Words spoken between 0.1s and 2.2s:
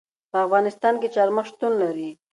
په افغانستان کې چار مغز شتون لري.